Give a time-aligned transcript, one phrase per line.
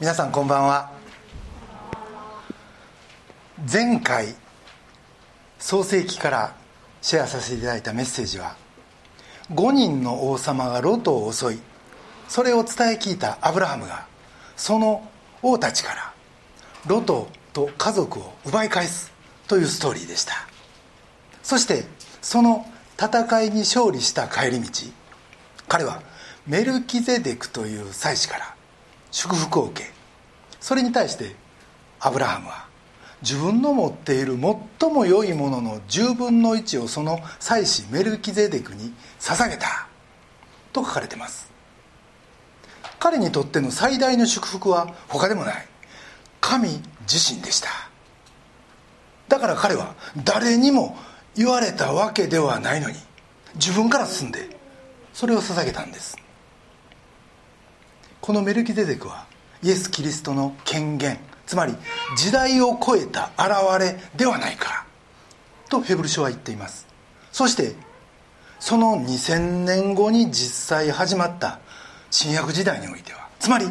[0.00, 0.92] 皆さんこんばんは。
[3.70, 4.36] 前回
[5.58, 6.54] 創世記から
[7.02, 8.54] シェアさせていただいたメッセージは
[9.52, 11.58] 5人の王様がロトを襲い
[12.28, 14.06] それを伝え聞いたアブラハムが
[14.56, 15.02] その
[15.42, 16.14] 王たちから
[16.86, 19.10] ロトと家族を奪い返す
[19.48, 20.34] というストーリーでした。
[21.42, 21.86] そして
[22.22, 22.64] その
[22.96, 24.68] 戦いに勝利した帰り道
[25.66, 26.02] 彼は
[26.46, 28.57] メルキゼデクという祭司から
[29.10, 29.90] 祝福を受け
[30.60, 31.34] それに対して
[32.00, 32.68] アブラハムは
[33.22, 34.38] 自分の持っている
[34.80, 39.88] 最も良いものの10分の1をその祭司メルキゼデクに捧げた
[40.72, 41.50] と書かれています。
[43.00, 45.66] 彼にとっての最大の祝福は他でもない。
[46.40, 46.68] 神
[47.10, 47.68] 自身でした。
[49.28, 50.96] だから彼は誰にも
[51.34, 52.96] 言われたわけではないのに
[53.54, 54.56] 自分から進んで
[55.12, 56.16] それを捧げたんです。
[58.28, 59.24] このメルキゼデクは
[59.62, 61.74] イエス・キリストの権限つまり
[62.14, 64.84] 時代を超えた現れではないか
[65.70, 66.86] とヘブル書は言っています。
[67.32, 67.74] そして
[68.60, 71.60] その2000年後に実際始まった
[72.10, 73.64] 新約時代においてはつまり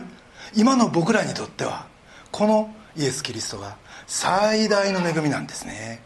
[0.55, 1.85] 今の僕らにとっては
[2.31, 6.01] このイエス・キリストが最大の恵みなんですね。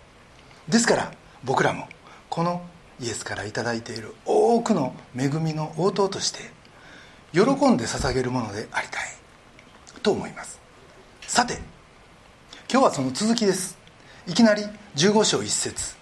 [0.67, 1.13] ですから
[1.45, 1.87] 僕らも
[2.29, 2.61] この
[2.99, 6.59] イエスから頂いている多くの恵みの応答として
[7.33, 9.03] 喜んで捧げるものでありたい。
[10.03, 10.59] と思います。
[11.27, 11.59] さて
[12.69, 13.77] 今日はその続きです。
[14.27, 14.63] いきなり
[14.95, 15.95] 15章1節。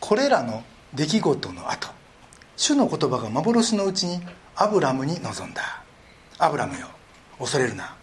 [0.00, 0.62] これらの
[0.94, 1.88] 出来事の後
[2.56, 4.20] 主の言葉が幻のうちに
[4.54, 5.82] アブラムに臨んだ。
[6.38, 6.88] アブラムよ
[7.38, 7.96] 恐れるな。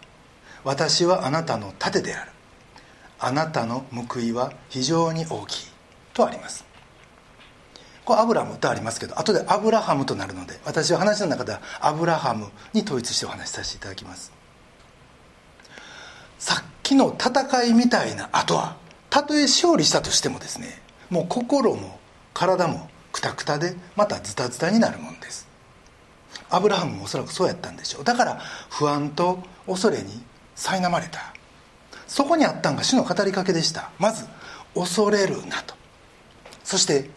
[0.64, 2.30] 私はあなたの盾である。
[3.18, 5.66] あなたの報いは非常に大きい。
[6.12, 6.63] とあります。
[8.04, 14.32] これアブラムとありますけど後でアブラハムとなるので私は話の中ではアブラハムに統一してお話しさせていただきます。
[16.38, 18.76] さっきの戦いみたいな後は
[19.08, 21.98] たとえ勝利したとしてもですねもう心も
[22.34, 25.48] 体もくたくたでまたズタズタになるもんです。
[26.50, 28.04] アブラハムもおそらくそうやったんでしょう。
[28.04, 30.22] だから不安と恐れに
[30.56, 31.32] 苛まれた。
[32.06, 33.90] そこにあったんが主の語りかけでした。
[33.98, 34.26] まず
[34.74, 35.74] 恐れるなと。
[36.64, 37.08] そして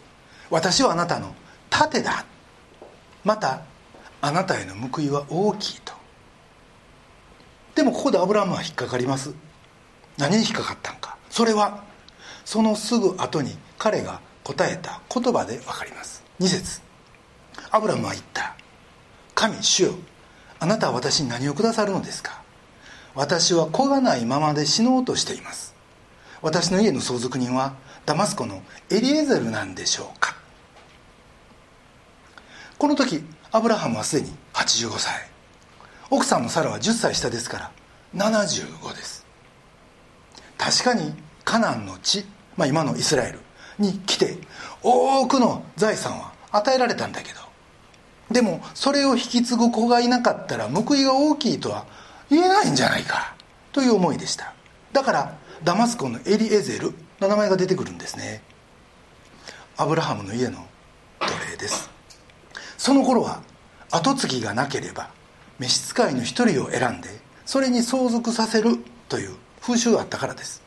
[0.50, 1.34] 私はあなたの
[1.70, 2.24] 盾だ。
[3.24, 3.62] また
[4.20, 5.92] あなたへの報いは大きいと。
[7.74, 9.32] でもここでアブラムは引っかかります。
[10.16, 11.16] 何に引っかかったんか。
[11.30, 11.84] それは
[12.44, 16.24] そのすぐ後に彼が答えた言葉で分かります。
[16.40, 16.80] 2節。
[17.70, 18.56] アブラムは言った
[19.34, 19.94] 「神主よ。
[20.58, 22.40] あなたは私に何をくださるのですか。
[23.14, 25.74] 私は子がないままで死のうとしています。
[26.40, 27.74] 私の家の相続人は
[28.06, 30.17] ダマスコのエリエゼルなんでしょう。
[32.78, 35.28] この時アブラハムはすでに85歳。
[36.10, 37.72] 奥さんのサラは10歳下ですから
[38.14, 39.26] 75です。
[40.56, 41.12] 確かに
[41.44, 42.24] カナンの地、
[42.56, 43.40] まあ、今のイスラエル
[43.78, 44.38] に来て
[44.82, 47.40] 多くの財産は与えられたんだけど。
[48.30, 51.84] でもそれを引き継ぐ子がいなかったら報いが大きいとは
[52.30, 53.34] 言えないんじゃないか
[53.72, 54.54] という思いでした。
[54.92, 58.42] だからダマスコのエリエゼルの名前が出てくるんですね。
[59.76, 60.64] アブラハムの家の
[61.20, 61.97] 奴隷です。
[62.78, 63.42] その頃は
[63.90, 65.10] 跡継ぎがなければ
[65.58, 67.10] 召使いの一人を選んで
[67.44, 68.76] それに相続させる
[69.08, 70.62] という風習があったからです。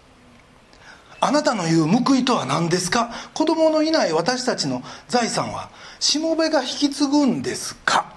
[1.23, 3.11] あなたの言う報いとは何ですか？
[3.33, 8.13] 子供のいない私たちの財産はしもべが引き継ぐんですか？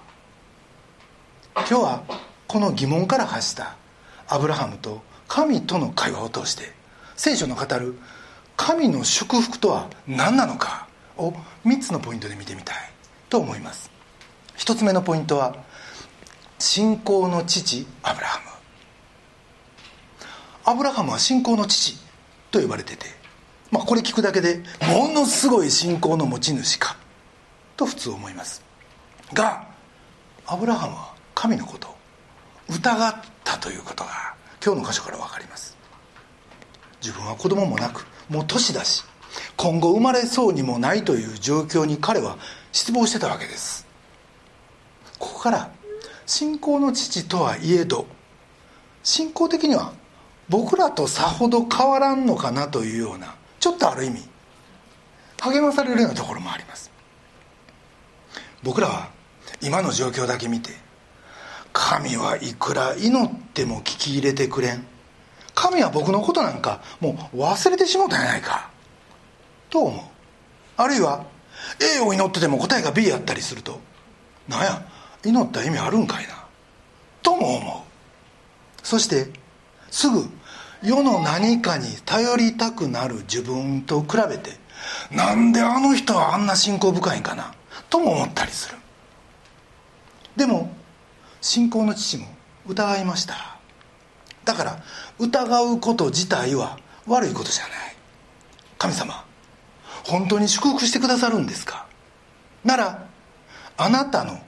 [1.55, 2.03] 今日は
[2.49, 3.77] この疑問から発した
[4.27, 6.73] アブラハムと神との会話を通して
[7.15, 7.95] 聖書の語る
[8.57, 10.89] 神の祝福とは何なのか
[11.19, 11.35] を
[11.67, 12.94] 3つのポイントで見てみたい。
[13.35, 13.91] と思います。
[14.59, 15.57] 1つ目のポイントは
[16.61, 18.45] 信仰の父アブラハム。
[20.73, 21.99] アブラハムは信仰の父
[22.53, 23.07] と呼ばれてて、
[23.73, 26.97] まあ、これ聞くだけでものすごい信仰の持ち主か
[27.77, 28.63] と普通思います。
[29.33, 29.67] が
[30.47, 31.97] アブラハムは神のことを
[32.69, 35.77] 疑ったということが今日の箇所から分かります。
[37.03, 39.03] 自分は子供もなくもう年だし
[39.57, 42.39] 今後生まれそうにもないという状況に彼は
[42.75, 43.87] 失望してたわけです。
[45.21, 45.71] ここから
[46.27, 48.05] 信仰の父とはいえど
[49.05, 49.93] 信仰的には
[50.49, 54.23] 僕らとさほど変わらんのかなというようなちょっとある意味
[55.41, 56.91] 励まされるようなところもあります。
[58.65, 59.11] 僕らは
[59.63, 60.71] 今の状況だけ見て
[61.73, 64.85] 神はいくら祈っても聞き入れてくれん。
[65.55, 68.69] 神は僕のことなんかもう忘れてしもたんやないか。
[69.71, 70.05] と思う。
[70.77, 71.34] あるいは
[71.81, 73.81] A を祈ってても答えが B やったりすると
[74.49, 74.87] なんや
[75.25, 76.45] 祈った意味あるんかいな
[77.23, 77.85] とも思
[78.83, 78.87] う。
[78.87, 79.31] そして
[79.91, 80.29] すぐ
[80.83, 84.59] 世の何かに頼りたくなる自分と比べて
[85.11, 87.55] なんであの人はあんな信仰深いんかな
[87.89, 88.77] とも思ったりする。
[90.37, 90.75] でも
[91.41, 92.27] 信仰の父も
[92.67, 93.57] 疑いました。
[94.45, 94.83] だから
[95.19, 97.97] 疑うこと自体は悪いことじゃない。
[98.77, 99.24] 神様
[100.05, 101.87] 本当に祝福してくださるんですか？
[102.65, 103.07] なら
[103.77, 104.39] あなたの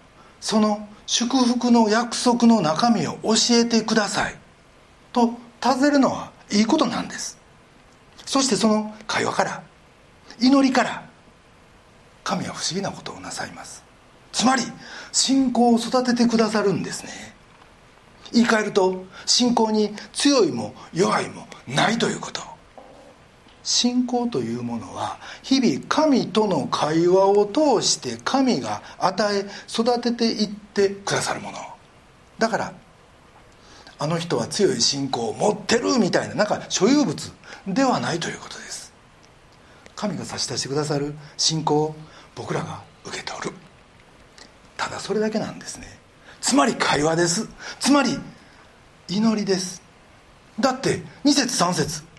[0.41, 4.35] その祝福の約束の中身を教えてください。
[5.13, 7.39] と尋ねるのはいいことなんです。
[8.25, 9.63] そしてその会話から
[10.41, 11.09] 祈りから
[12.23, 13.85] 神は不思議なことをなさいます。
[14.33, 14.63] つまり
[15.13, 17.11] 信仰を育ててくださるんですね。
[18.33, 22.56] 言い換えると信仰に強いも弱いもないということ。
[23.67, 31.59] 信仰というものは日々神との会話を通して神が与え育てていってくださるもの。
[32.39, 32.73] だから
[33.99, 37.33] あの人は強い信仰を持ってるみたいななんか所有物
[37.67, 38.93] ではないということです。
[39.97, 41.97] 神が差し出してくださる信仰を
[42.37, 43.53] 僕らが受け取る。
[44.77, 45.99] ただそれだけなんですね。
[46.41, 47.49] つまり会話です。
[47.81, 48.17] つまり
[49.09, 49.83] 祈りです。
[50.61, 52.16] だって2節3節。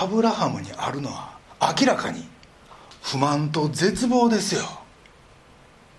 [0.00, 1.36] アブラハムにあるのは
[1.76, 2.22] 明らかに
[3.02, 4.62] 不満と絶望ですよ。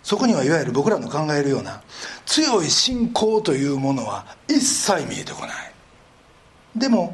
[0.04, 1.82] そこにはいわゆる僕らの考えるような
[2.26, 5.74] 強い信仰というものは一切見えてこない。
[6.78, 7.14] でも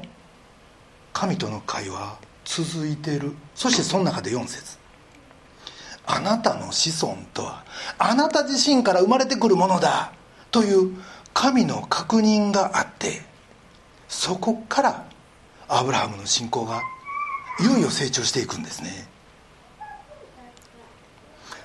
[1.11, 3.33] 神との会話続いてる。
[3.55, 4.77] そしてその中で4節。
[6.05, 7.63] あなたの子孫とは
[7.97, 10.11] あなた自身から生まれてくるものだ。
[10.51, 10.95] という
[11.33, 13.23] 神の確認があって
[14.07, 15.05] そこから
[15.67, 16.81] アブラハムの信仰が
[17.59, 19.07] いよいよ成長していくんですね。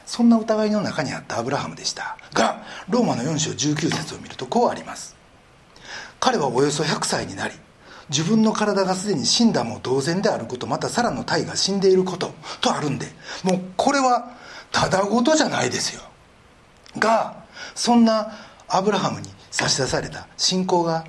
[0.06, 2.16] そんな疑いの中にあったアブラハムでした。
[2.32, 5.16] がローマの4章19節を見るとこうあります。
[6.18, 7.54] 彼はおよそ100歳になり
[8.10, 13.06] 自分の体がすでに死んだも同然であることまたサラの体が死んでいることとあるんで
[13.44, 14.36] もうこれは
[14.72, 16.02] ただごとじゃないですよ。
[16.98, 17.44] が
[17.74, 18.32] そんな
[18.68, 21.04] アブラハムに差し出された信仰が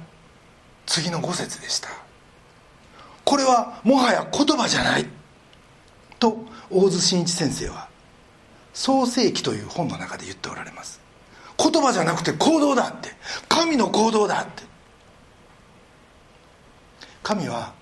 [0.86, 2.01] 次の5節でした。
[3.32, 5.06] これはもはや言葉じゃない。
[6.20, 7.88] と大津真一先生は
[8.74, 11.00] 創世記という本の中で言っておられます。
[11.58, 13.14] 言葉じゃなくて行動だって。
[13.48, 14.64] 神の行動だって。
[17.24, 17.74] 神は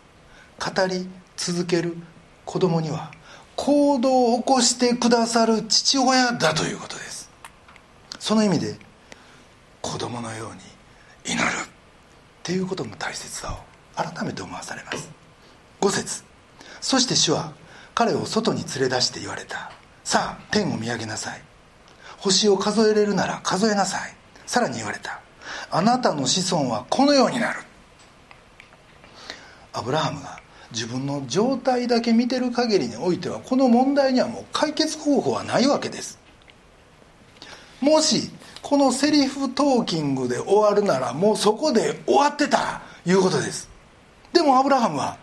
[0.59, 1.97] 語り続ける
[2.45, 3.11] 子供には
[3.55, 7.27] 行動を起こしてくださる父親だということです。
[8.19, 8.77] その意味で
[9.81, 10.51] 子供のよ
[11.25, 11.69] うに祈るっ
[12.43, 13.57] ていうことの大切さを
[13.95, 15.18] 改めて思わされます。
[15.81, 16.23] 5節。
[16.81, 17.53] そして主は
[17.95, 19.71] 彼を外に連れ出して言われた。
[20.03, 21.41] さあ天を見上げなさい。
[22.17, 24.13] 星を数えれるなら数えなさい。
[24.45, 25.21] さらに言われた。
[25.71, 27.59] あなたの子孫はこのようになる。
[29.73, 30.39] アブラハムが
[30.71, 36.19] 自分の状態だけ見てる限りにおいてはこの問題にはもう解決方法はないわけです。
[37.81, 38.29] もし
[38.61, 42.81] このセリフトーキングで終わるならもうそこで終わってた。
[43.05, 43.69] いうことです。
[44.33, 45.17] でもアブラハムは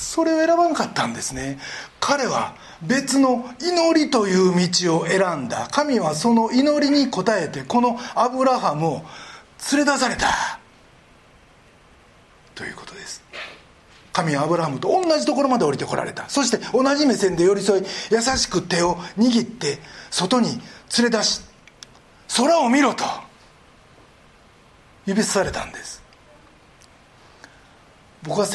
[0.00, 1.58] それを選ばんかったんですね。
[2.00, 5.68] 彼は別の祈りという道を選んだ。
[5.70, 9.02] 神はその祈りに応えてこのアブラハムを
[9.72, 10.58] 連れ出された。
[12.54, 13.22] ということです。
[14.12, 16.28] 神はアブラハムと同じところまで降りてこられた。
[16.30, 19.78] そして同じ目線で寄り添い優しく手を握って
[20.10, 20.48] 外に
[20.98, 21.42] 連れ出し
[22.36, 23.04] 空を見ろと
[25.04, 26.02] 指さされたんです。
[28.22, 28.46] 僕は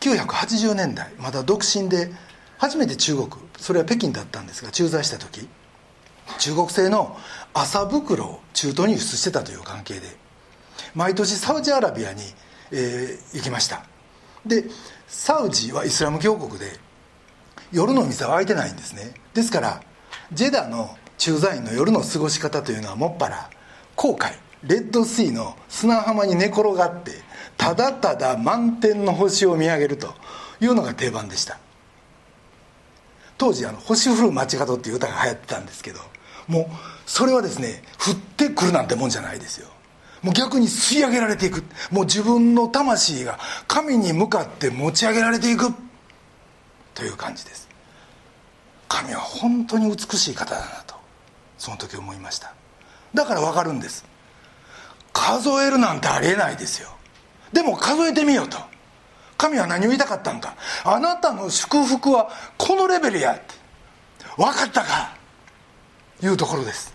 [0.00, 2.10] 1980年代まだ独身で
[2.58, 3.28] 初めて中国
[3.58, 5.48] それは北京だったんですが駐在した時
[6.38, 7.16] 中国製の
[7.52, 10.00] 麻袋を中東に輸出してたという関係で
[10.94, 12.22] 毎年サウジアラビアに、
[12.72, 13.84] えー、行きました。
[14.46, 14.64] で
[15.06, 16.66] サウジはイスラム教国で
[17.72, 19.12] 夜の店は開いてないんですね。
[19.34, 19.82] ですから
[20.32, 23.50] ジェダの駐在員の夜の過ごし方というのはもっぱら
[23.96, 24.32] 航海
[24.64, 27.12] レッドシーの砂浜に寝転がって
[27.60, 30.14] ただただ満天の星を見上げると
[30.62, 31.58] いうのが定番でした。
[33.36, 36.00] 当時あの「星降る街角」っていう歌が流行ってたんですけど
[36.46, 39.68] もうそれはですね降ってくるなんてもんじゃないですよ。
[40.22, 41.62] もう逆に吸い上げられていく。
[41.90, 43.38] もう自分の魂が
[43.68, 45.70] 神に向かって持ち上げられていく。
[46.94, 47.68] という感じです。
[48.88, 50.94] 神は本当に美しい方だなと
[51.58, 52.54] その時思いました。
[53.12, 54.06] だから分かるんです。
[55.12, 56.90] 数えるなんてありえないですよ。
[57.52, 58.58] でも数えてみようと。
[59.36, 60.54] 神は何を言いたかったんか。
[60.84, 63.54] あなたの祝福はこのレベルやって。
[64.36, 65.16] 分かったか。
[66.22, 66.94] いうところです。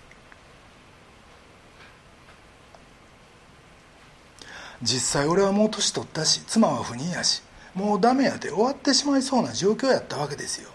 [4.81, 7.41] 実際俺はもう年取ったし妻は不妊やし
[7.73, 10.69] もうダメやで終わってしまいそうな状況やったわけですよ。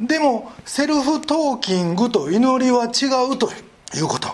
[0.00, 3.50] でもセルフトーキングと祈りは違うと
[3.94, 4.28] いうこと。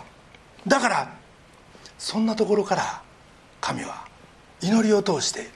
[0.66, 1.12] だから
[1.98, 3.02] そんなところから
[3.60, 4.09] 神は
[4.62, 5.48] 祈りを通して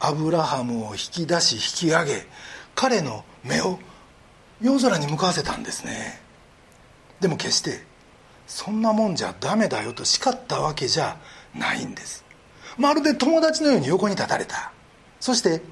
[0.00, 2.26] アブラハムを引き出し引き上げ
[2.74, 3.78] 彼の目を
[4.60, 6.20] 夜空に向かわせたんですね。
[7.20, 7.82] でも決して
[8.46, 11.16] そんなもんじゃダメだよと叱ったわけじゃ
[11.54, 12.24] ないんです。
[12.76, 14.72] まるで友達のように横に立たれた。
[15.20, 15.62] そして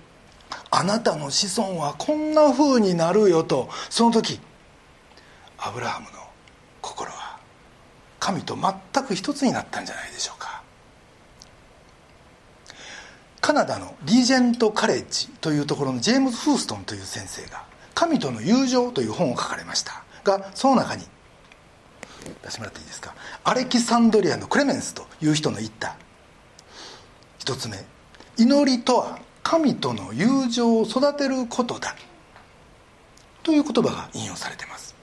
[0.71, 4.41] あなたの子孫はこんな風になるよとその時
[5.59, 6.13] アブラハムの
[6.81, 7.39] 心は
[8.19, 10.52] 神と全く一つになったんじゃないでしょうか。
[13.43, 20.05] カナダのリージェント・カレッジというところのジェームズ・フーストンという先生が「神との友情」という本を書かれました。
[20.23, 21.05] がその中に
[22.45, 23.15] 出してもらっていいですか？
[23.43, 25.97] アレキサンドリアのクレメンスという人の言った
[27.39, 27.85] 一つ目。
[28.39, 31.97] 祈りとは神との友情を育てることだ。
[33.43, 34.95] という言葉が引用されています。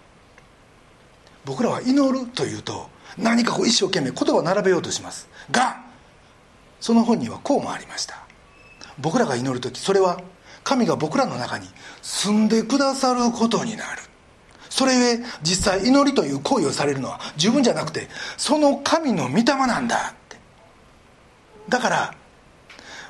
[1.43, 5.27] 僕らは祈るというと何かこう一生懸命言葉を並べようとします。
[5.51, 5.83] が
[6.79, 8.28] その本にはこうもありました。
[8.99, 10.21] 僕らが祈る時それは
[10.63, 11.67] 神が僕らの中に
[12.01, 14.01] 住んでくださることになる。
[14.69, 20.37] それゆえ実際祈りという行為をされるのは自分じゃなくてその神の御霊なんだって。
[21.69, 22.15] だから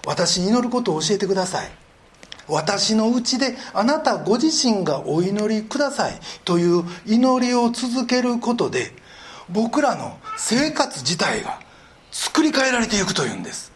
[0.05, 1.69] 私に祈ることを教えてください。
[2.48, 8.91] 私のうちであなたご自身がお祈りくださいという祈りを続けることで
[9.50, 11.60] 僕らの生活自体が
[12.12, 13.72] 作り変えられていくというんです。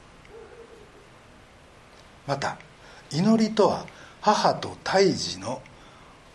[2.27, 2.58] また
[3.12, 3.86] 祈りとは
[4.22, 5.62] 母と胎児の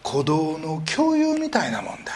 [0.04, 2.12] 鼓動の共有みたいなもんだ。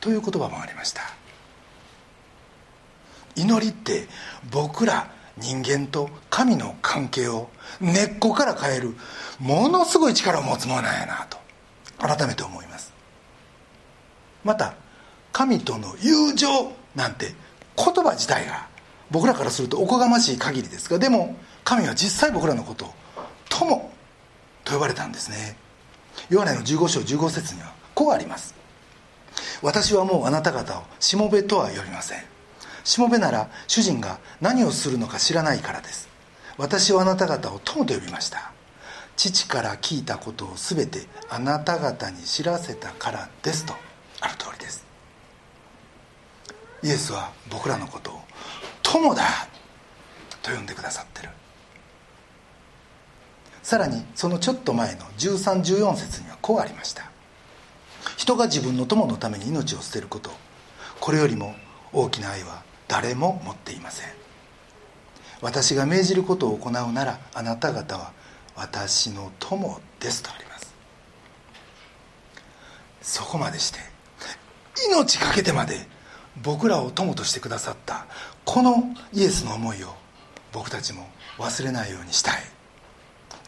[0.00, 1.02] という言葉もありました。
[3.36, 4.06] 祈りって
[4.50, 7.48] 僕ら人間と神の関係を
[7.80, 8.94] 根っこから変える
[9.38, 11.38] ものすごい力を持つものなんやなと
[11.98, 12.92] 改めて思います。
[14.44, 14.74] また
[15.32, 17.34] 神との友情なんて
[17.76, 18.69] 言葉自体が
[19.10, 22.94] 僕らからするとおこがましい限りですがでも神は実際僕らのことを
[23.48, 23.90] 友
[24.64, 25.56] と呼ばれたんですね。
[26.28, 28.54] ヨハネの15章15節にはこうあります。
[29.62, 32.22] 私はもうあなた方をしもべとは呼びません。
[32.84, 36.08] しもべなら主人が何をするのか知らないからです。
[36.56, 38.52] 私はあなた方を友と呼びました。
[39.16, 43.74] 父から聞いたことを全てあなた方に知らせたからですと
[44.20, 44.86] ある通りです。
[46.82, 48.19] イエスは僕らのことを
[48.92, 49.46] 友だ
[50.42, 51.28] と呼んでくださってる。
[53.62, 57.08] さらにそのちょっと前の1314節にはこうありました。
[58.16, 60.32] 人が自分の友のために命を捨てること。
[60.98, 61.54] これよりも
[61.92, 64.08] 大きな愛は誰も持っていません。
[65.40, 68.12] 私が命じることを行うならあなた方は
[68.56, 70.74] 私の友ですとあります。
[73.02, 73.78] そこまでして
[74.88, 75.86] 命かけてまで
[76.42, 78.06] 僕らを友としてくださった。
[78.44, 79.94] このイエスの思いを
[80.52, 81.06] 僕たちも
[81.38, 82.34] 忘れないようにしたい。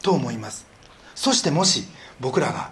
[0.01, 0.67] と思います。
[1.15, 1.85] そしてもし
[2.19, 2.71] 僕らが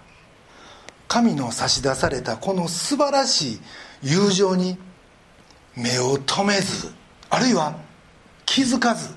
[1.07, 3.59] 神の差し出されたこの素晴らしい
[4.03, 4.77] 友情に
[5.75, 6.91] 目を留めず
[7.29, 7.75] あるいは
[8.45, 9.13] 気づかず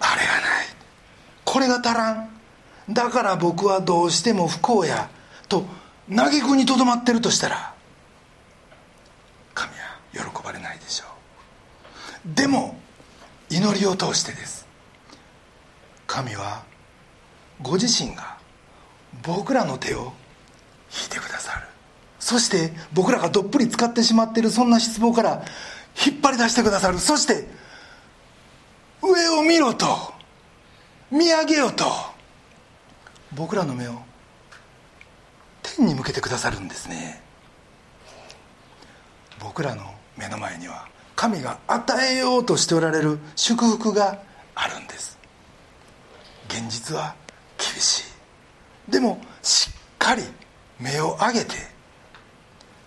[0.00, 0.66] あれがない。
[1.44, 2.30] これが足らん。
[2.88, 5.10] だから僕はどうしても不幸や
[5.48, 5.64] と
[6.14, 7.69] 嘆くにとどまってるとしたら
[10.12, 12.34] 喜ばれないでしょう。
[12.34, 12.78] でも
[13.48, 14.66] 祈りを通してです。
[16.06, 16.64] 神は
[17.62, 18.38] ご自身が
[19.22, 20.12] 僕らの手を
[20.92, 21.66] 引いてくださる。
[22.18, 25.42] そして僕らがどっぷり使ってしまっているそんな失望から
[26.06, 26.98] 引っ張り出してくださる。
[26.98, 27.48] そして
[29.02, 29.86] 上を見ろと
[31.10, 31.84] 見上げよと
[33.32, 34.00] 僕らの目を
[35.62, 37.22] 天に向けてくださるんですね。
[39.38, 40.86] 僕らの目の前には
[41.16, 44.20] 神が与えようとしておられる祝福が
[44.54, 45.18] あるんです。
[46.48, 47.14] 現実は
[47.56, 48.04] 厳し
[48.88, 48.90] い。
[48.90, 50.22] でもしっかり
[50.78, 51.54] 目を上げて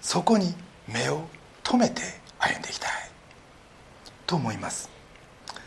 [0.02, 0.54] そこに
[0.88, 1.24] 目を
[1.64, 2.02] 留めて
[2.38, 2.92] 歩んでいきたい。
[4.28, 4.90] と思います。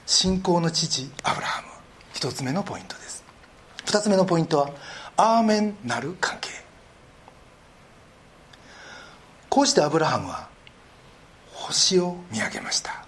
[0.07, 1.69] 信仰の父アブラハム。
[2.15, 3.25] 一つ目のポイントです。
[3.85, 4.71] 二つ目のポイントは
[5.17, 6.51] アーメンなる関係。
[9.49, 10.49] こうしてアブラハムは
[11.67, 13.05] 星を見上げました。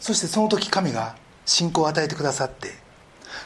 [0.00, 2.86] そしてその時神が信仰を与えてくださって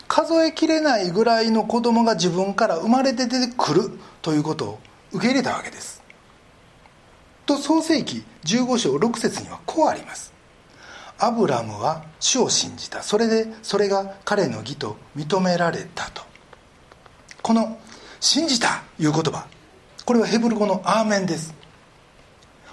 [0.08, 3.90] 数えきれないぐらいの子供が自分から生まれて出てくる
[4.22, 4.78] ということを
[5.12, 6.02] 受け入れたわけです。
[7.46, 10.32] と創世紀15章6節にはこうあります。
[11.18, 13.02] アブラムは主を信じた。
[13.02, 16.22] それでそれが彼の義と認められたと。
[17.42, 17.78] この
[18.20, 19.46] 「信じた」いう言葉。
[20.04, 21.54] これはヘブル語の「アーメン」です。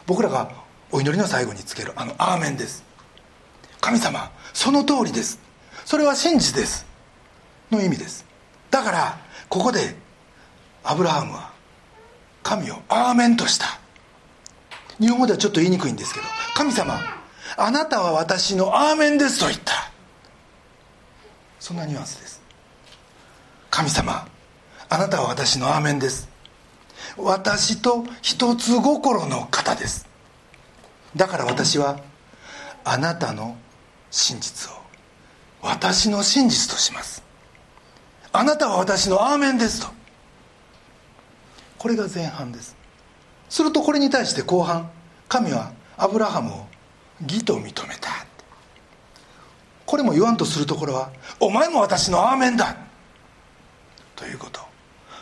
[0.06, 0.50] 僕らが
[0.92, 2.84] お祈りの最後につけるあの「アーメン」です。
[3.82, 5.40] 神様その通りです。
[5.86, 6.86] それは真実です。
[7.72, 8.26] の意味です。
[8.72, 9.18] だから
[9.50, 9.96] ここで
[10.84, 11.52] アブラハムは
[12.44, 13.80] 神をアーメンとした。
[15.00, 16.26] 日本語ではちょっと言いにくいんですけど
[16.56, 17.00] 神様
[17.56, 19.92] あなたは私のアーメンですと言った。
[21.60, 22.42] そんなニュアンスです。
[23.70, 24.28] 神様
[24.90, 26.30] あなたは私のアーメンです。
[27.18, 30.07] 私と一つ心の方です。
[31.16, 32.00] だから私は
[32.84, 33.58] あなたの
[34.12, 34.76] 真実を
[35.62, 37.24] 私の真実とします。
[38.32, 39.88] あなたは私のアーメンですと。
[41.78, 42.76] これが前半です。
[43.50, 44.90] するとこれに対して後半
[45.28, 46.66] 神はアブラハムを
[47.22, 48.10] 義と認めた。
[49.86, 52.78] これも言わんとするところはお前も私のアーメンだ。
[54.16, 54.62] ということ。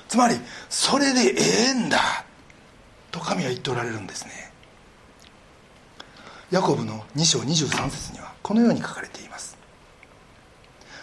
[0.08, 0.36] つまり
[0.70, 2.26] それでええんだ。
[3.12, 4.45] と神は言っておられるんですね。
[6.56, 9.58] ヤコブの2章23節にはこのように書かれています。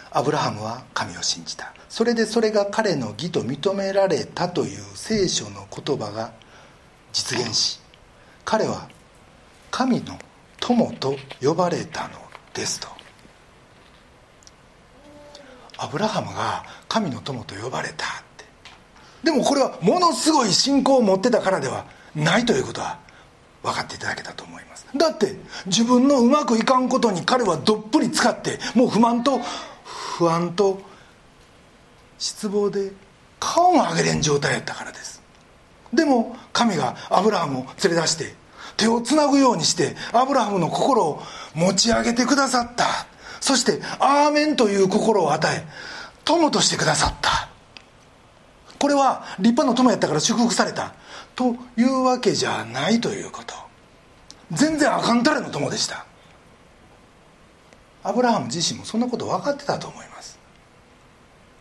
[0.09, 1.75] アブラハムは神を信じた。
[1.89, 6.33] それでそれが彼の義と認められたという聖書の言葉が
[7.11, 7.79] 実現し
[8.43, 8.89] 彼は
[9.69, 10.17] 神の
[10.59, 12.15] 友と呼ばれたの
[12.55, 12.87] ですと。
[15.77, 18.07] アブラハムが神の友と呼ばれたっ
[18.37, 18.45] て。
[19.21, 23.02] でもこれはものすごい信仰を持ってたからではないということは
[23.63, 24.85] 分かっていただけたと思います。
[24.95, 29.39] だって自分のうまくいかんことに彼はどっぷり使ってもう不満と
[30.17, 30.81] 不安と
[32.19, 32.91] 失望で
[33.39, 35.23] 顔も上げれん状態やったからです。
[35.93, 38.35] でも神がアブラハムを連れ出して
[38.77, 41.23] 手をつなぐようにしてアブラハムの心を
[41.55, 42.85] 持ち上げてくださった。
[43.39, 45.65] そして「アーメン」という心を与え
[46.25, 47.49] 友としてくださった。
[48.79, 50.93] これは立派な友やったから祝福された。
[51.35, 53.55] というわけじゃないということ。
[54.53, 56.05] 全然あかんたれの友でした。
[58.03, 60.39] アブラハム自身もそんなこと分かってたと思います。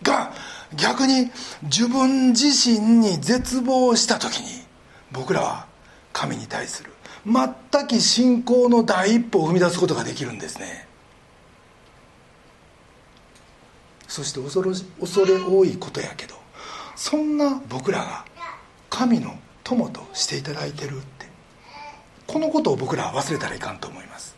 [0.02, 0.32] が
[0.74, 1.30] 逆に
[1.62, 4.64] 自分自身に絶望した時に
[5.12, 5.66] 僕らは
[6.12, 6.90] 神に対する
[7.24, 10.88] 全く信仰の第一歩を踏み出すことができるんですね。
[14.08, 16.34] そして恐ろ恐れ多いことやけど
[16.96, 18.26] そんな僕らが
[18.90, 21.26] 神の友としていただいてるって
[22.26, 24.36] このことを僕らは忘れたらいかんと思います。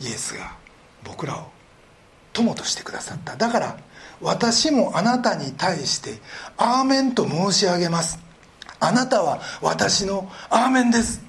[0.00, 0.56] イエスが
[1.04, 1.50] 僕らを
[2.32, 3.36] 友としてくださった。
[3.36, 3.76] だから
[4.20, 6.20] 私もあなたに対して
[6.56, 8.18] 「アーメン」と申し上げます。
[8.80, 11.20] あなたは私のアーメンです。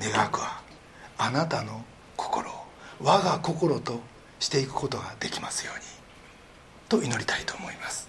[0.00, 0.60] 願くは
[1.18, 1.84] あなたの
[2.16, 2.66] 心を
[3.00, 4.00] 我が心と
[4.40, 5.84] していくことができますように
[6.88, 8.08] と祈りたいと思います。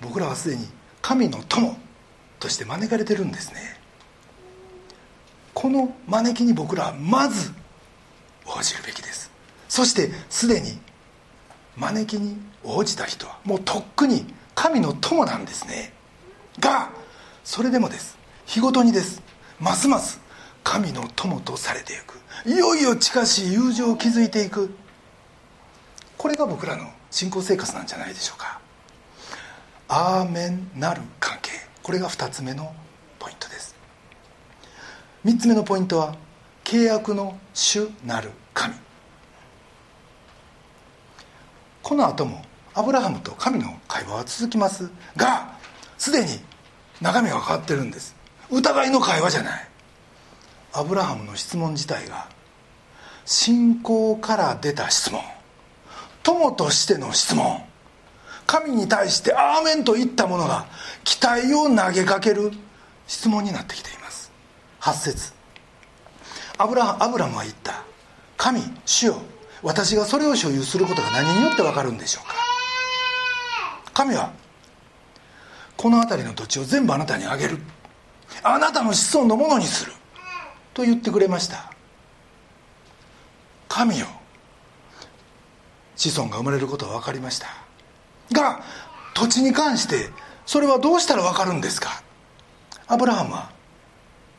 [0.00, 0.68] 僕らはすでに
[1.02, 1.76] 神の友
[2.38, 3.60] として招かれてるんですね。
[5.52, 7.52] この招きに僕らはまず
[8.46, 9.30] 応じるべきです。
[9.68, 10.78] そしてすでに
[11.76, 15.92] 招きに応じた人はもうとっくに神の友なんですね。
[16.60, 16.90] が
[17.44, 18.16] それでもです。
[18.46, 19.22] 日ごとにです。
[19.60, 20.20] ますます
[20.64, 22.20] 神の友とされていく。
[22.48, 24.74] いよいよ近しい友情を築いていく。
[26.16, 28.61] これが僕らの信仰生活なんじゃないでしょうか。
[29.94, 31.50] アーメンなる関係
[31.82, 32.74] これが2つ目の
[33.18, 33.76] ポイントです。
[35.26, 36.16] 3つ目のポイントは
[36.64, 38.74] 契約の主なる神。
[41.82, 45.58] この後もアブラハムと神の会話は続きますが
[45.98, 46.40] すでに
[47.02, 48.16] 中身が変わってるんです。
[48.50, 49.68] 疑いの会話じゃない。
[50.72, 52.30] アブラハムの質問自体が
[53.26, 55.20] 信仰から出た質問。
[56.22, 57.62] 友としての質問。
[58.46, 60.66] 神に対して「アーメン」と言ったものが
[61.04, 62.52] 期待を投げかける
[63.06, 64.30] 質問になってきています。
[64.80, 65.32] 8節。
[66.58, 67.82] アブラアブラムは言った
[68.36, 69.22] 「神主よ。
[69.62, 72.34] 私がそれを所有することが何によって分かるんでしょうか」
[73.94, 74.32] 神は
[75.76, 77.58] この辺りの土地を全部あなたにあげる。
[78.42, 79.92] あなたの子孫のものにする。
[80.74, 81.72] と言ってくれました。
[83.68, 84.06] 神よ。
[85.96, 87.61] 子孫が生まれることは分かりました。
[88.32, 88.62] が
[89.14, 90.10] 土地に関して
[90.46, 92.02] それはどうしたら分かるんですか？
[92.86, 93.50] アブラハムは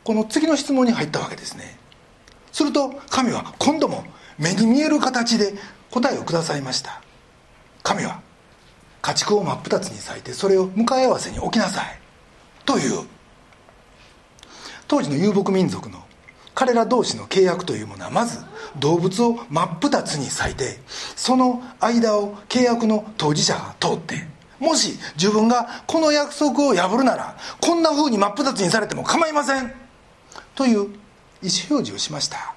[0.04, 1.78] この次の質問に入ったわけですね。
[2.52, 4.04] すると神は今度も
[4.38, 5.54] 目に見える形で
[5.90, 7.02] 答えをくださいました。
[7.82, 8.20] 神は
[9.02, 11.98] 家畜を真っ二つに裂いてそれを向かい合わせに置きなさい。
[12.64, 13.06] という。
[14.86, 16.03] 当時の遊牧民族の
[16.54, 18.38] 彼ら同士の契約というものはまず
[18.78, 20.78] 動物を真っ二つに裂いて
[21.16, 24.26] その間を契約の当事者が通って
[24.60, 29.72] もし自分がこの約束を破るならこんな風に真っ二つにされても構いません。
[30.54, 30.86] という意思
[31.42, 31.50] 表
[31.86, 32.54] 示をしました。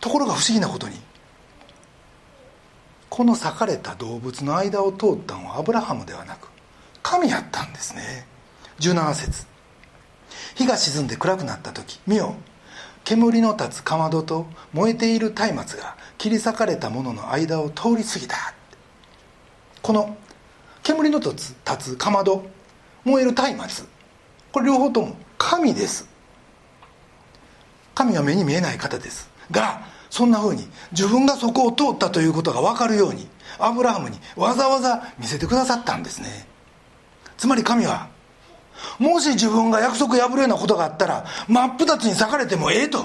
[0.00, 0.96] ところが不思議なことに
[3.08, 6.48] この裂かれた動物の間を通ったのはアブラハムではなく
[7.02, 8.26] 神やったんですね。
[8.80, 9.55] 17節。
[10.54, 12.34] 日が沈んで暗くなった時見よ。
[13.04, 18.36] 煙の立つかまどと燃えている松明が切り裂かれたものの間を通り過ぎた。
[19.80, 20.16] この
[20.82, 22.46] 煙の立つ立つかまど
[23.04, 23.88] 燃える松明。
[24.50, 26.08] これ両方とも神です。
[27.94, 29.30] 神は目に見えない方です。
[29.50, 36.46] がそんなふうに自分がそこを通ったということが分かるようにアブラハムにわざわざ見せてくださったんですね。
[37.36, 38.08] つまり神は
[38.98, 43.04] もし自分が約束破るようなことがあったら真っ二つに裂かれてもええと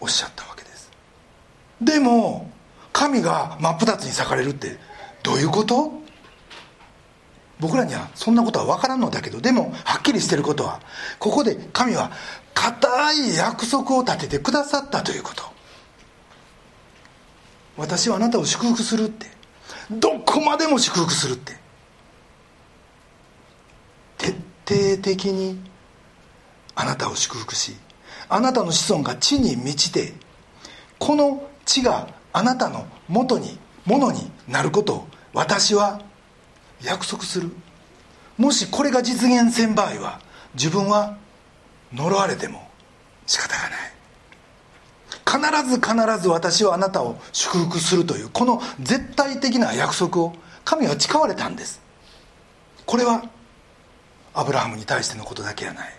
[0.00, 0.90] おっしゃったわけです。
[1.80, 2.50] でも
[2.92, 4.78] 神が真っ二つに裂かれるって
[5.22, 5.92] どういうこと？
[7.60, 10.80] 僕らにはそんなことは分からんのだけどでもはっきりしてることは
[11.18, 12.12] ここで神は
[12.54, 15.42] 固い約束を立ててくださったということ。
[17.76, 19.26] 私はあなたを祝福するって
[19.90, 21.56] どこまでも祝福するって
[24.68, 25.58] 徹底的に
[26.74, 27.74] あなたを祝福し
[28.28, 30.12] あなたの子孫が地に満ちて
[30.98, 36.02] この地があなたの元にものになることを私は
[36.82, 37.50] 約束する。
[38.36, 40.20] もしこれが実現せん場合は
[40.54, 41.16] 自分は
[41.92, 42.68] 呪われても
[43.26, 45.60] 仕方がない。
[45.60, 51.80] 必ず必ず私はあなたを祝福するというこの絶対的な約束を神は誓われたんです。
[52.84, 53.22] これは
[54.38, 55.92] アブラハムに対してのことだけやない。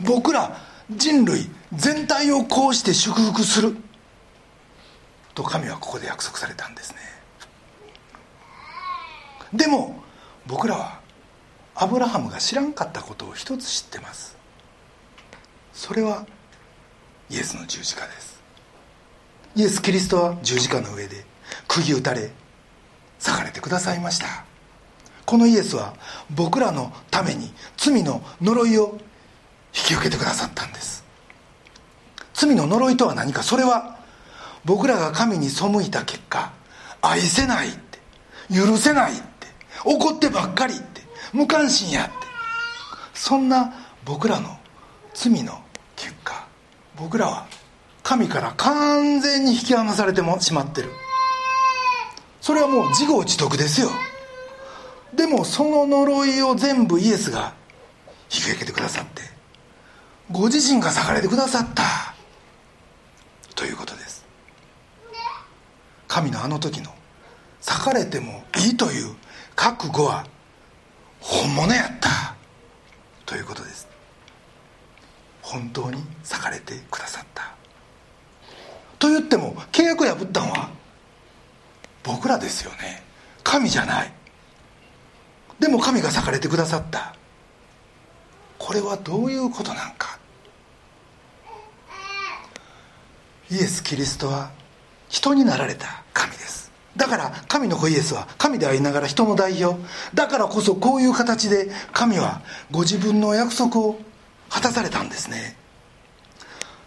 [0.00, 0.56] 僕ら
[0.88, 3.76] 人類全体をこうして祝福する。
[5.34, 6.98] と神はここで約束されたんですね。
[9.52, 10.00] でも
[10.46, 11.00] 僕らは
[11.74, 14.36] アブラハムが知らんかったことを一つ知ってます。
[15.72, 16.24] それは
[17.30, 18.40] イエスの十字架です。
[19.56, 21.24] イエス・キリストは十字架の上で
[21.66, 22.30] 釘打たれ
[23.18, 24.49] 裂かれてくださいました。
[25.30, 25.94] このイエスは
[26.34, 28.98] 僕らのために罪の呪いを
[29.72, 31.04] 引き受けてくださったんです。
[32.34, 34.00] 罪の呪いとは何かそれは
[34.64, 36.50] 僕らが神に背いた結果
[37.00, 38.00] 愛せないって
[38.52, 39.46] 許せないって
[39.84, 42.12] 怒ってばっかりって無関心やって。
[43.14, 43.72] そんな
[44.04, 44.58] 僕らの
[45.14, 45.60] 罪の
[45.94, 46.44] 結果
[46.96, 47.46] 僕らは
[48.02, 50.88] 神から完全に引き離されてもしまってる。
[52.40, 53.90] それはもう自業自得ですよ。
[55.20, 57.52] でもその呪いを全部イエスが
[58.32, 59.20] 引き受けてくださって
[60.30, 62.14] ご自身が裂かれてくださった
[63.54, 64.24] ということです。
[66.08, 66.94] 神のあの時の
[67.60, 69.14] 裂かれてもいいという
[69.54, 70.24] 覚悟は
[71.20, 72.34] 本物やった
[73.26, 73.86] ということです。
[75.42, 77.52] 本当に裂かれてくださった。
[78.98, 80.70] と言っても契約破ったのは
[82.04, 83.02] 僕らですよね。
[83.44, 84.19] 神じゃない。
[85.60, 87.14] でも神が裂かれてくださった。
[88.58, 90.18] これはどういうことなんか？
[93.50, 94.50] イエス・キリストは
[95.08, 96.70] 人になられた神です。
[96.96, 99.80] だから神の子イエスは神でありながら人の代表。
[100.14, 103.98] だからこそこういう形で神はご自分の約束を
[104.48, 105.56] 果たされたんですね。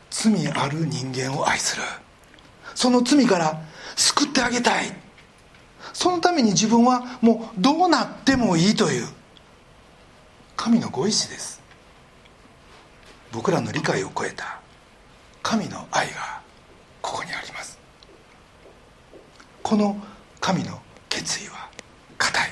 [0.09, 1.83] 罪ある人間を愛する。
[2.75, 3.61] その罪から
[3.95, 5.02] 救ってあげたい。
[5.93, 9.07] そのために自分はもうどうなってもいいという。
[10.55, 11.61] 神のご意志です。
[13.31, 14.59] 僕らの理解を超えた。
[15.41, 16.41] 神の愛が
[17.01, 17.77] ここにあります。
[19.61, 19.97] この
[20.39, 20.79] 神の
[21.09, 21.69] 決意は
[22.17, 22.51] 固い。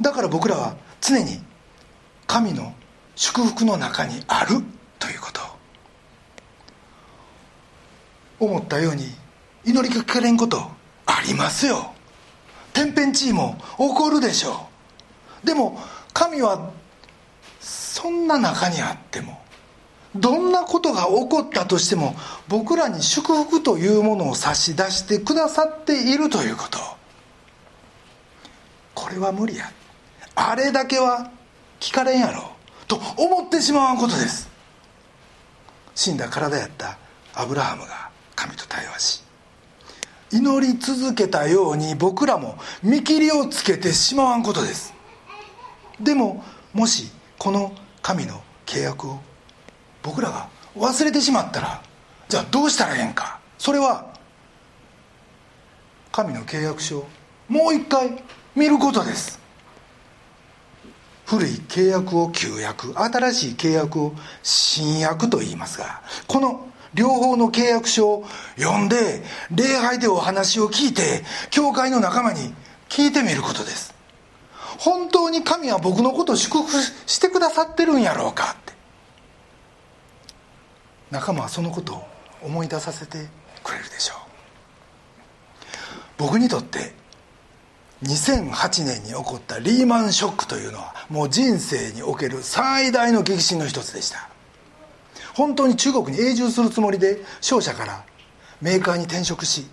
[0.00, 1.40] だから僕らは常に
[2.26, 2.74] 神の
[3.14, 4.62] 祝福の中にある
[4.98, 5.40] ということ。
[8.40, 9.06] 思ったように
[9.64, 10.58] 祈りが聞かれんこと
[11.06, 11.91] ありますよ。
[12.72, 14.68] 天変地異も起こるでしょ
[15.42, 15.46] う。
[15.46, 15.78] でも
[16.12, 16.70] 神は
[17.60, 19.40] そんな中にあっても
[20.14, 22.14] どんなことが起こったとしても
[22.48, 26.78] 僕らに祝福というものを差し出してくださっているということ。
[28.94, 29.70] これは無理や。
[30.34, 31.30] あれだけは
[31.80, 32.52] 聞かれんやろ。
[32.86, 34.50] と思ってしまうことです。
[35.94, 36.98] 死んだ体やった
[37.34, 39.21] アブラハムが神と対話し
[40.32, 44.94] 祈り続けたように僕らも見切りをつけてしまわんことです。
[46.00, 46.42] でも
[46.72, 49.20] もしこの神の契約を
[50.02, 51.82] 僕らが忘れてしまったら
[52.28, 53.40] じゃあどうしたらええんか。
[53.58, 54.12] それは
[56.10, 57.08] 神の契約書を
[57.48, 58.22] もう一回
[58.56, 59.42] 見ることです。
[61.26, 68.26] 古い契約を旧約新しい契約を新約と言いますがこの両方の契約書を
[68.56, 72.54] 読んで礼拝でお話を聞いて教会の仲間に
[72.88, 73.94] 聞いてみることです。
[74.78, 76.70] 本当に神は僕のことを祝福
[77.06, 78.72] してくださってるんやろうかって。
[81.10, 82.08] 仲間はそのことを
[82.42, 83.28] 思い出させて
[83.62, 84.18] くれるでしょう。
[86.18, 86.94] 僕にとって
[88.02, 94.31] 2008年に起こったリーマンショックというのはもう人生における最大の激震の一つでした。
[95.34, 98.04] 本当に中国に永住するつもりで商社から
[98.60, 99.66] メーカーに転職し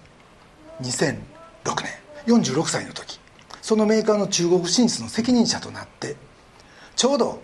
[0.81, 1.17] 2006
[1.63, 1.93] 年
[2.25, 3.19] 46歳の時
[3.61, 6.15] そのメーカーの中国進出の責任者となって
[6.95, 7.41] ちょうど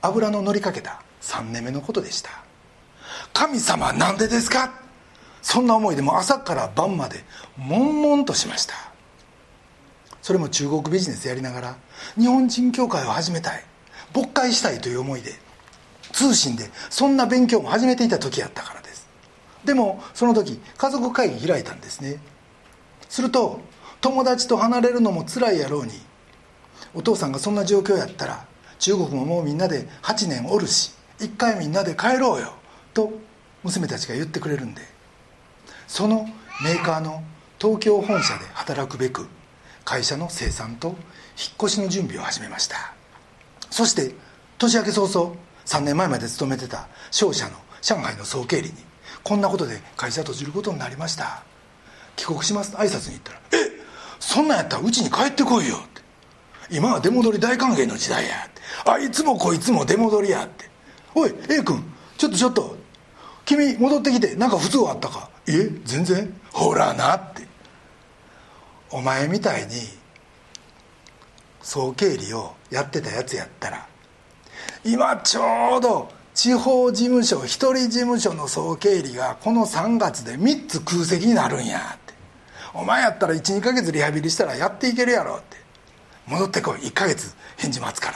[0.00, 2.30] 油の乗りかけた3年目のことでした。
[3.32, 4.72] 神様なんでですか？
[5.40, 7.24] そんな思いでも朝から晩まで
[7.56, 8.74] 悶々としました。
[10.20, 11.76] それも中国ビジネスやりながら
[12.16, 13.64] 日本人協会を始めたい
[14.12, 15.32] 勃会したいという思いで
[16.12, 19.08] 通信でそんな勉強も始めていた時やったからです。
[19.64, 22.20] でもその時家族会議開いたんですね。
[23.08, 23.60] すると
[24.00, 25.92] 友達と離れるのも辛いやろうに
[26.94, 28.46] お父さんがそんな状況やったら
[28.78, 32.54] 中国ももうみんなで8年おるし一回みんなで帰ろうよ
[32.94, 33.12] と
[33.62, 34.82] 娘たちが言ってくれるんで
[35.86, 36.26] その
[36.64, 37.22] メーカーの
[37.60, 39.28] 東京本社で働くべく
[39.84, 40.96] 会社の生産と引っ
[41.64, 42.94] 越しの準備を始めました。
[43.70, 44.14] そして
[44.58, 45.36] 年明け早々
[45.72, 48.74] 3年前まで勤めてた商社の上海の総経理に
[49.22, 51.44] こんなことで会社閉じることになりました。
[52.14, 53.72] 帰国します挨拶に行ったら「え
[54.20, 56.02] そんなんやったらうちに帰ってこいよ」って
[56.76, 60.68] 「今は出戻り大歓迎の時代や」って「あいつもこいつも出戻りや」って
[61.16, 61.82] 「おい A 君
[62.18, 62.76] ちょっとちょっと
[63.46, 67.46] 君戻ってきて何か不都合あったか?」「え全然ほらな」って。
[68.90, 69.88] お前みたいに
[71.62, 73.86] 総経理をやってたやつやったら
[74.84, 82.14] 今ちょうど地方事務所一人事務所の総経理がこの3月で3つ空席になるんやって。
[82.74, 85.56] お前やったら12ヶ月リハビリしたらやっていけるやろって。
[86.26, 88.10] 戻ってこい1ヶ月返事待つか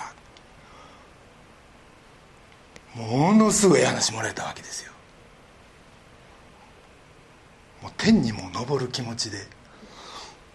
[2.96, 3.02] ら。
[3.02, 4.92] ものすごい話もらえたわけですよ。
[7.82, 9.46] もう天にも昇る気持ちで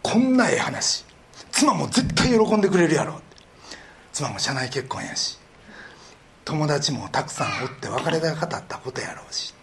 [0.02, 1.06] こんなええ話
[1.52, 3.24] 妻も絶対喜んでくれるやろって。
[4.12, 5.38] 妻も社内結婚やし
[6.46, 9.54] 友達もたくさんおって別れが語ったことやろうし。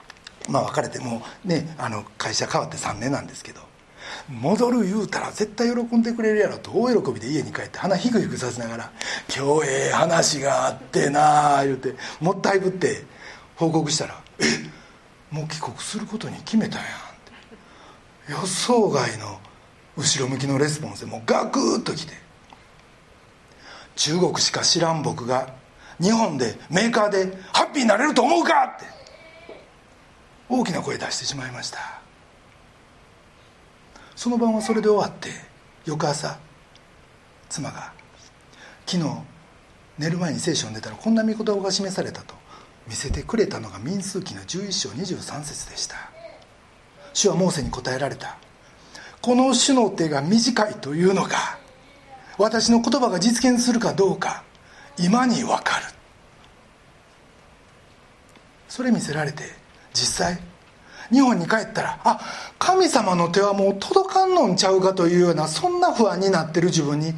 [0.48, 3.60] まあ別れてもねあの会社変わって3年なんですけど。
[4.28, 6.58] 戻る言うたら絶対喜んでくれるやろ。
[6.58, 8.92] と大喜びで家に帰って鼻ヒクヒクさせながら
[9.34, 13.04] 「今日ええ話があってな」言うてもったいぶって
[13.56, 14.44] 報告したら「え
[15.30, 16.88] もう帰国することに決めたやん」っ
[18.26, 18.32] て。
[18.32, 19.40] 予想外の
[19.96, 22.28] 後ろ向きのレスポンスでもうガクッときて。
[23.96, 25.52] 中国しか知らん僕が
[26.00, 28.98] 日本でメーカーでハッピーになれると思うかって。
[30.48, 32.00] 大きな声出してしまいました。
[34.16, 35.30] その晩はそれで終わって
[35.84, 36.38] 翌朝
[37.48, 37.92] 妻が
[38.84, 39.08] 昨日
[39.98, 42.34] 寝る前に聖書を寝たらこんな御言葉が示されたと
[42.88, 45.96] 見せてくれたのが民数記の11章23節でした。
[47.12, 48.38] 主はモーセに答えられた。
[49.20, 51.58] この主の手が短いというのが
[52.38, 54.44] 私の言葉が実現するかどうか
[54.98, 55.86] 今に分かる。
[58.68, 59.44] それ見せられて
[59.94, 60.40] 実際
[61.10, 62.20] 日本に帰ったらあ
[62.58, 67.14] 神様の手はもう届かんのんちゃうかというようなそんな不安になってる自分に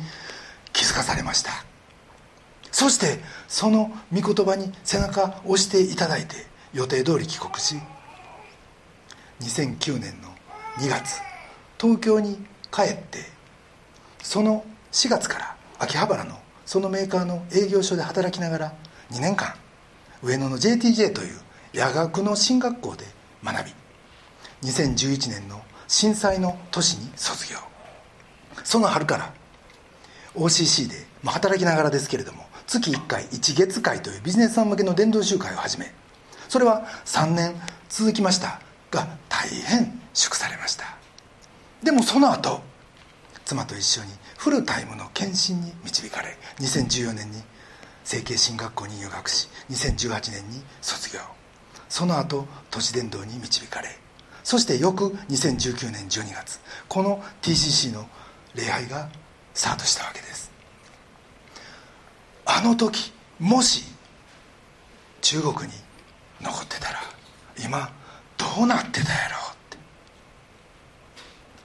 [0.72, 1.50] 気づかされました。
[2.70, 6.36] そしてその御言葉に背中を押していただいて
[6.72, 7.76] 予定通り帰国し
[9.40, 10.28] 2009年の
[10.78, 11.20] 2月
[11.80, 12.36] 東京に
[12.70, 13.18] 帰って
[14.22, 16.38] その4月から秋葉原の
[16.70, 18.72] そのメーカーの営業所で働きながら
[19.10, 19.56] 2年間
[20.22, 21.40] 上野の JTJ という
[21.72, 23.06] 夜学の進学校で
[23.42, 23.66] 学
[24.62, 27.58] び2011年の震災の年に卒業。
[28.62, 29.34] その春から
[30.36, 35.92] OCC で、まあ、働きながらですけれども月1回一月会というビジネスさん向けの伝道集会を始め
[36.48, 37.56] それは3年
[37.88, 38.60] 続きました
[38.92, 40.84] が大変祝されました。
[41.82, 42.60] でもその後
[43.50, 47.42] 妻と一緒にフルタイムの献身に導かれ2014年に
[48.04, 51.20] 成形進学校に入学し2018年に卒業。
[51.88, 53.88] その後都市伝道に導かれ
[54.44, 58.06] そして翌2019年12月この TCC の
[58.54, 59.08] 礼拝が
[59.52, 60.52] スタートしたわけです。
[62.46, 63.84] あの時もし
[65.22, 65.72] 中国に
[66.40, 67.00] 残ってたら
[67.64, 67.90] 今
[68.38, 69.78] どうなってたやろうって。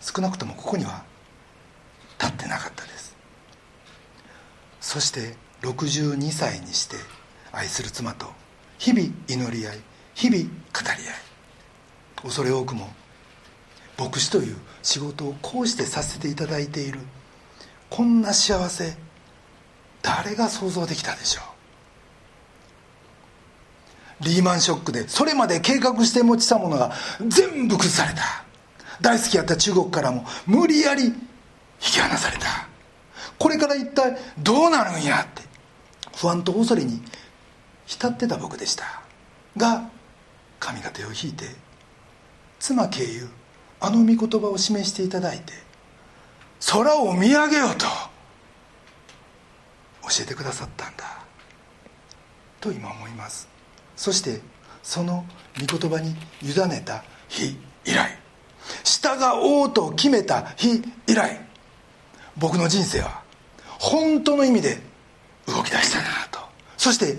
[0.01, 1.03] 少なくともここには
[2.19, 3.15] 立ってなかったです。
[4.81, 6.97] そして62歳にして
[7.51, 8.27] 愛する妻と
[8.77, 9.79] 日々祈り合い
[10.13, 10.51] 日々語り
[10.87, 10.97] 合い。
[12.23, 12.89] 恐れ多くも
[13.97, 16.99] 牧師という仕事をこうしてさせていただいている
[17.89, 18.95] こんな幸せ
[20.01, 21.45] 誰が想像できたでしょう。
[24.23, 26.93] リーマンショックでそれまで計画して持ちたものが
[27.27, 28.45] 全部崩された。
[29.01, 31.13] 大好きやった中国からも無理やり
[31.81, 32.67] 引き離された。
[33.37, 35.43] これから一体どうなるんやって。
[36.15, 37.01] 不安と恐れに
[37.85, 39.01] 浸ってた僕でした。
[39.57, 39.89] が
[40.59, 41.45] 神が手を引いて
[42.59, 43.29] 妻経由
[43.79, 45.53] あの御言葉を示していただいて
[46.71, 47.85] 空を見上げようと
[50.03, 51.03] 教えてくださったんだ。
[52.59, 53.47] と今思います。
[53.95, 54.41] そして
[54.81, 55.25] その
[55.59, 58.17] 御言葉に委ねた日以来。
[58.83, 61.45] 従おうと決めた日以来。
[62.37, 63.21] 僕の人生は
[63.79, 64.77] 本当の意味で
[65.47, 66.39] 動き出したなと。
[66.77, 67.17] そして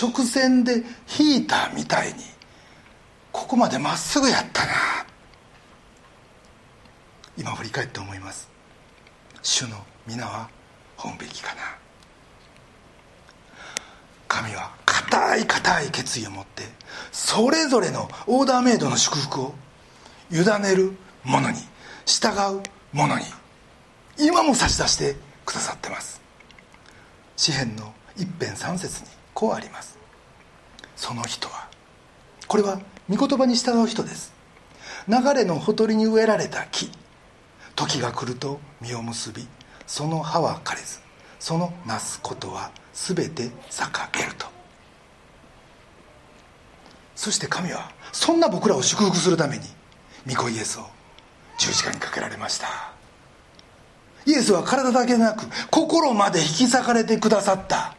[0.00, 0.82] 直線で
[1.18, 2.14] 引いたみたいに
[3.32, 4.72] ここまでまっすぐやったな。
[7.36, 8.48] 今振り返って思います。
[9.42, 10.48] 主の皆は
[10.96, 11.78] 本べきかな。
[14.28, 16.64] 神は固い固い決意を持って
[17.10, 19.54] それぞれのオーダーメイドの祝福を
[20.30, 20.92] 委ねる
[21.24, 21.56] 者に
[22.04, 23.24] 従う者に
[24.20, 26.20] 今も差し出してくださってます。
[27.36, 29.96] 詩篇の一編三節にこうあります。
[30.96, 31.68] その人は
[32.48, 34.34] これは御言葉に従う人です。
[35.06, 36.90] 流れのほとりに植えられた木。
[37.76, 39.46] 時が来ると実を結び
[39.86, 40.98] その葉は枯れず
[41.38, 43.48] そのなすことは全て栄
[44.20, 44.46] えると。
[47.14, 49.64] そして神はそんな僕らを祝福するために
[50.26, 50.86] 御子イエスを
[51.58, 52.97] 十字架にかけられました。
[54.28, 57.94] イエスは体だけでなく心まで引き裂かれてくださった。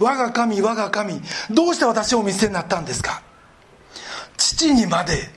[0.00, 1.20] 我が神我が神
[1.52, 3.22] どうして私を見捨てになったんですか？
[4.36, 5.30] 父にまで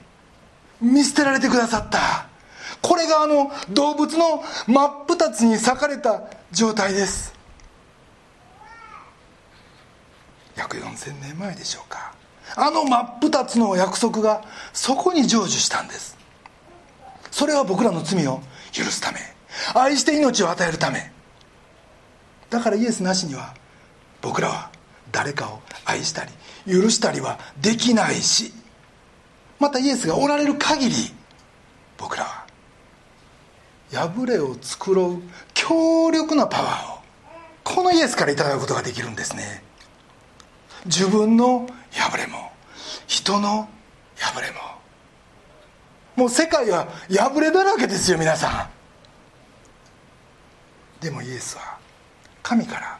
[0.81, 2.27] 見捨てられてくださった。
[2.81, 7.31] これがあの動物の真っ二つに裂かれた状態です。
[10.55, 12.15] 約4000年前でしょうか。
[12.55, 16.17] あの真っ二つの約束がそこに成就したんです。
[17.29, 19.34] それは僕らの罪を許すため。
[19.73, 21.11] 愛して命を与えるため。
[22.49, 23.53] だからイエスなしには
[24.21, 24.69] 僕らは
[25.11, 26.31] 誰かを愛したり
[26.71, 28.53] 許したりはできないし。
[29.59, 30.95] またイエスがおられる限り
[31.97, 32.45] 僕らは
[33.91, 35.21] 破れを繕う
[35.53, 36.99] 強力なパワーを
[37.63, 39.63] このイエスからいただくことができるんですね。
[40.85, 42.51] 自分の破れも
[43.07, 43.67] 人の
[44.17, 44.57] 破れも。
[46.15, 48.74] もう世界は破れだらけですよ皆さん。
[51.01, 51.77] でもイエスは
[52.41, 52.99] 神から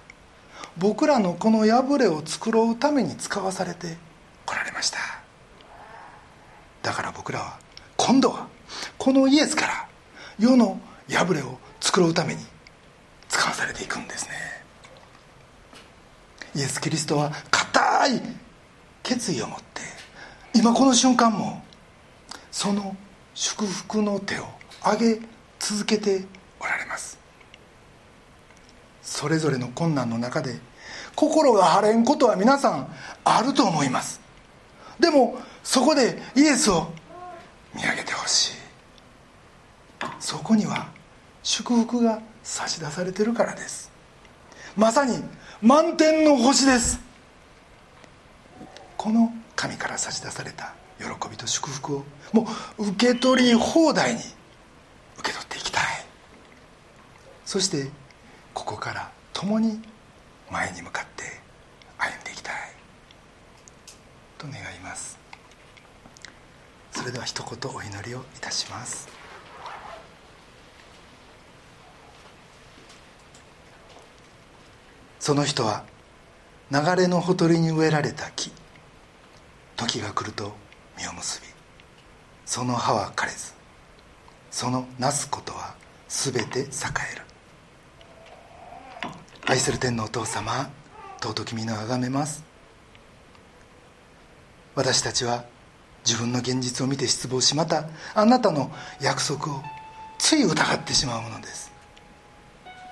[0.77, 3.97] 僕らのこの破れを繕うために使わされて
[4.45, 4.99] こられました。
[6.81, 7.57] だから僕らは
[7.97, 8.47] 今度は
[8.97, 9.87] このイエスから
[10.37, 10.79] 世の
[11.09, 12.45] 破れを繕うために
[13.29, 14.33] 使わされていくんですね。
[16.55, 18.21] イエス・キリストは固い
[19.03, 19.81] 決意を持って
[20.53, 21.63] 今この瞬間も
[22.51, 22.95] その
[23.33, 24.45] 祝福の手を
[24.83, 25.21] 上げ
[25.59, 26.25] 続けて
[26.59, 27.24] おられます。
[29.15, 30.59] それぞれの困難の中で
[31.15, 34.19] 心が晴れんことは皆さんあると思います。
[34.99, 36.91] でもそこでイエスを
[37.73, 38.51] 見上げてほしい。
[40.19, 40.89] そこには
[41.43, 43.89] 祝福が差し出されてるからです。
[44.75, 45.23] まさに
[45.61, 46.99] 満天の星です。
[48.97, 52.03] この神から差し出された喜びと祝福を
[52.33, 52.45] も
[52.77, 54.19] う受け取り放題に
[55.19, 55.83] 受け取っていきたい。
[57.45, 57.89] そして
[58.55, 59.79] ここから共に
[60.49, 61.23] 前に向かって
[61.99, 62.55] 歩んでいきたい。
[64.37, 65.19] と願います。
[66.91, 69.07] それでは一言お祈りをいたします。
[75.19, 75.83] その人は
[76.71, 78.51] 流れのほとりに植えられた木
[79.75, 80.53] 時が来ると
[80.97, 81.47] 実を結び
[82.45, 83.53] その葉は枯れず
[84.51, 85.75] そのなすことは
[86.07, 86.63] 全て栄
[87.13, 87.25] える。
[89.47, 90.71] 愛する天のお父様
[91.21, 92.43] 尊き皆をあがめます。
[94.73, 95.45] 私たちは
[96.03, 99.61] 自分の現実を見て失望しまたあなたの約束を
[100.17, 101.71] つい疑ってしまうものです。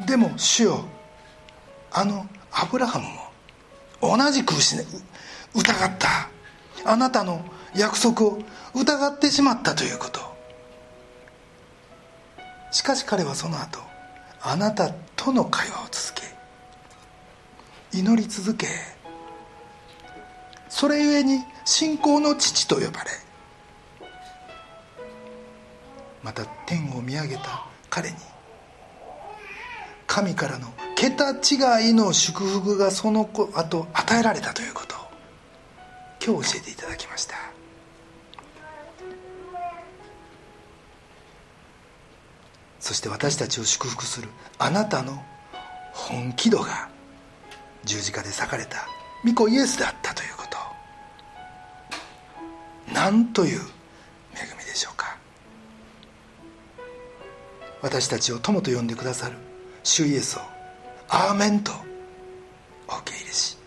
[0.05, 0.85] でも主よ
[1.91, 3.05] あのアブラハム
[4.11, 6.29] も同じく疑った。
[6.85, 7.43] あなたの
[7.75, 8.39] 約束を
[8.75, 10.19] 疑ってしまったということ。
[12.71, 13.79] しかし彼はその後
[14.41, 16.12] あなたとの会話を続け
[17.93, 18.67] 祈り続け
[20.67, 23.11] それゆえに信仰の父と呼ばれ
[26.23, 28.15] また天を見上げた彼に
[30.07, 34.99] 神からの桁違いの祝福がその後与えられたということを
[36.25, 37.35] 今日教えていただきました。
[42.79, 44.29] そして私たちを祝福する
[44.59, 45.23] あなたの
[45.93, 46.92] 本気度が
[47.86, 48.88] 十字架で裂かれた
[49.25, 50.43] 御子イエスであったというこ
[52.88, 52.93] と。
[52.93, 53.61] なんという恵
[54.57, 55.17] みでしょうか。
[57.81, 59.36] 私たちを友と呼んでくださる
[59.84, 60.41] 主イエスを
[61.09, 61.71] アーメンと
[62.88, 63.57] お受け入れし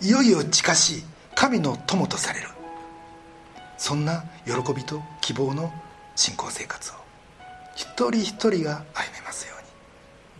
[0.00, 1.02] いよいよ近しい
[1.34, 2.48] 神の友とされる。
[3.76, 5.72] そんな喜びと希望の
[6.16, 6.94] 信仰生活を
[7.76, 9.68] 一人一人が歩めますように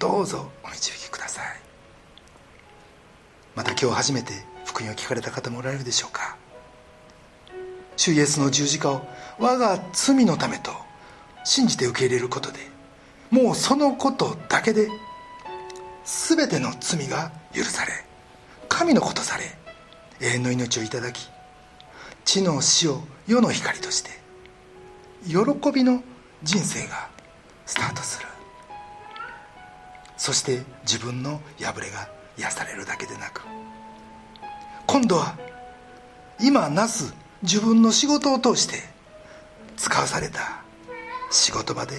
[0.00, 1.67] どうぞお導きください。
[3.58, 4.34] また今日初めて
[4.64, 6.36] 福音を聞かれた方もおられるでしょうか。
[7.96, 9.02] 主イエスの十字架を
[9.36, 10.70] 我が罪のためと
[11.42, 12.60] 信じて受け入れることで
[13.32, 14.86] もうそのことだけで
[16.04, 17.90] 全ての罪が許され
[18.68, 19.42] 神のことされ
[20.20, 21.28] 永遠の命をいただき
[22.24, 24.10] 地の死を世の光として
[25.26, 26.04] 喜びの
[26.44, 27.08] 人生が
[27.66, 28.28] スタートする。
[30.16, 33.42] そして自分の破れが癒されるだけでなく
[34.86, 35.36] 今度は
[36.40, 38.76] 今なす自分の仕事を通して
[39.76, 40.62] 使わされた
[41.30, 41.96] 仕事場で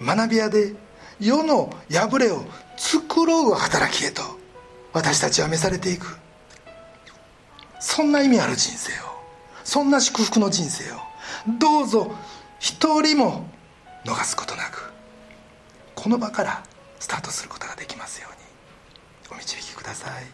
[0.00, 0.74] 学び屋で
[1.20, 2.44] 世の破れを
[2.76, 4.22] 繕う働きへと
[4.92, 6.22] 私たちは召されていく。
[7.82, 9.12] そんな意味ある人生を
[9.64, 10.98] そんな祝福の人生を
[11.58, 12.14] どうぞ
[12.60, 13.44] 一人も
[14.04, 14.92] 逃すことなく
[15.96, 16.62] この場から
[17.00, 20.24] スタートすることができますようにお導きください。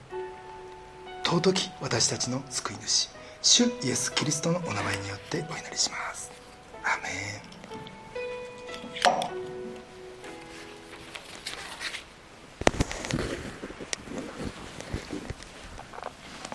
[1.24, 3.08] 尊き私たちの救い主
[3.42, 6.30] 主イエス・キリストのお名前によってお祈りします。
[6.84, 7.08] アメ
[9.54, 9.57] ン。